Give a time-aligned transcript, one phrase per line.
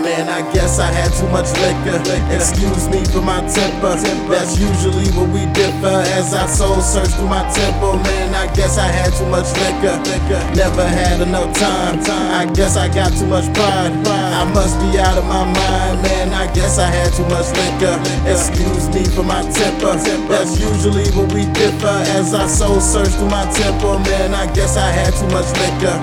[0.00, 2.00] Man, I guess I had too much liquor.
[2.32, 3.94] Excuse me for my temper.
[4.30, 6.00] That's usually what we differ.
[6.16, 10.00] As I soul search through my temple, man, I guess I had too much liquor.
[10.56, 12.00] Never had enough time.
[12.32, 13.92] I guess I got too much pride.
[14.06, 16.32] I must be out of my mind, man.
[16.32, 17.94] I guess I had too much liquor.
[18.24, 19.94] Excuse me for my temper.
[20.28, 21.98] That's usually what we differ.
[22.16, 25.94] As I soul search through my temple, man, I guess I had too much liquor.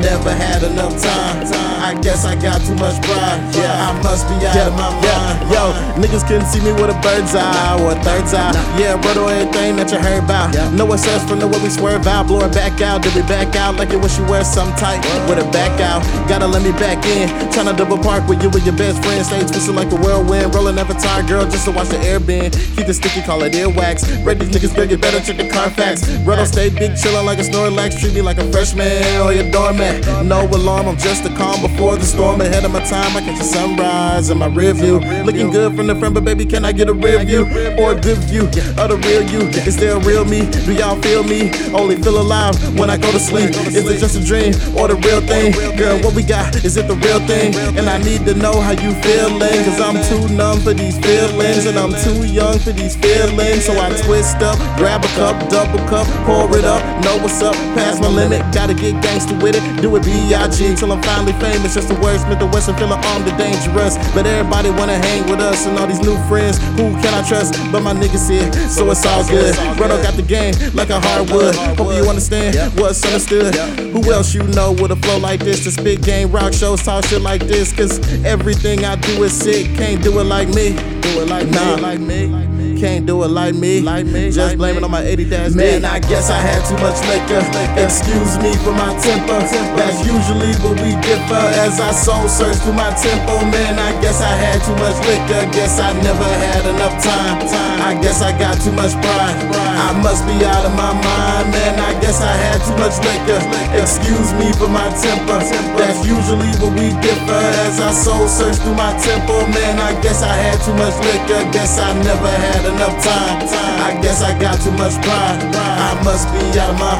[0.00, 1.46] Never had enough time.
[1.80, 3.29] I guess I got too much pride.
[3.52, 5.36] Yeah, I must be out of my mind.
[5.52, 8.52] Yo, niggas couldn't see me with a bird's eye or a third's eye.
[8.78, 10.54] Yeah, bro, brother, everything that you heard about.
[10.72, 13.02] No assess from the way we swerve out, blow it back out.
[13.02, 16.02] Did we back out like it when she wears something tight with a back out?
[16.28, 17.28] Gotta let me back in.
[17.50, 19.24] Tryna double park with you and your best friend.
[19.26, 20.54] Stay twisted like a whirlwind.
[20.54, 22.54] Rolling avatar girl just to watch the air bend.
[22.76, 24.06] Keep the sticky, call it earwax.
[24.24, 26.06] Read these niggas big, you better check the Carfax.
[26.24, 27.98] Brother, stay big, chillin' like a Snorlax.
[27.98, 30.06] Treat me like a freshman or your doormat.
[30.24, 32.40] No alarm, I'm just a calm before the storm.
[32.40, 35.00] Ahead of my time, I catch a sunrise in my rear view.
[35.24, 37.44] Looking good from the front, but baby, can I get a rear view
[37.78, 39.48] or a good view of the real you?
[39.66, 40.48] Is there a real me?
[40.50, 41.50] Do y'all feel me?
[41.72, 43.50] Only feel alive when I go to sleep.
[43.50, 45.52] Is it just a dream or the real thing?
[45.76, 46.54] Girl, what we got?
[46.64, 47.54] Is it the real thing?
[47.76, 49.64] And I need to know how you feeling.
[49.64, 51.66] Cause I'm too numb for these feelings.
[51.66, 53.64] And I'm too young for these feelings.
[53.66, 56.82] So I twist up, grab a cup, double cup, pour it up.
[57.04, 58.40] Know what's up, past my limit.
[58.54, 59.64] Gotta get gangster with it.
[59.82, 60.76] Do it B.I.G.
[60.76, 61.74] till I'm finally famous.
[61.74, 63.96] Just the words, Smith the Wesson, feeling armed and dangerous.
[64.14, 66.58] But everybody wanna hang with us and all these new friends.
[66.78, 67.54] Who can I trust?
[67.72, 69.54] But my niggas here, so it's all good.
[69.76, 71.54] Brother got the game like a hardwood.
[71.78, 73.54] Hope you understand what's understood.
[73.94, 75.64] Who else you know with a flow like this?
[75.64, 77.72] To spit game, rock shows, talk shit like this.
[77.72, 79.66] Cause everything I do is sick.
[79.76, 80.72] Can't do it like me.
[81.00, 81.76] Do it like nah.
[81.76, 82.50] like me.
[82.80, 83.80] Can't do it like me.
[83.80, 84.30] Like me.
[84.30, 85.52] Just blame it on my 80 dash.
[85.52, 87.44] Man, I guess I had too much liquor.
[87.76, 89.40] Excuse me for my temper.
[89.76, 91.44] That's usually what we differ.
[91.60, 95.42] As I soul search through my tempo, man, I guess I had too much liquor.
[95.56, 97.40] Guess I never had enough time.
[97.80, 99.36] I guess I got too much pride.
[99.56, 101.80] I must be out of my mind, man.
[101.80, 103.40] I guess I had too much liquor.
[103.72, 105.40] Excuse me for my temper.
[105.80, 107.40] That's usually what we differ.
[107.64, 111.40] As I soul search through my tempo, man, I guess I had too much liquor.
[111.56, 113.48] Guess I never had enough time.
[113.80, 115.40] I guess I got too much pride.
[115.56, 116.96] I must be out of my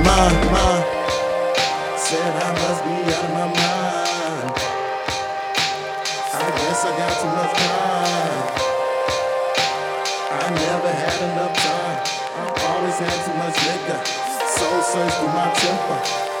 [0.00, 0.36] mind.
[0.48, 0.84] mind.
[2.00, 3.71] Said I must be out of my mind.
[6.84, 8.72] I got too much pride.
[10.32, 11.98] I never had enough time.
[12.34, 14.00] I always had too much liquor.
[14.50, 16.31] Soul search through my temper.